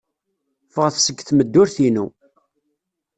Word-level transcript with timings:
Ffɣet 0.73 0.95
seg 1.01 1.17
tmeddurt-inu. 1.21 2.05